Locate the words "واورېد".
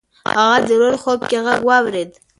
1.67-2.11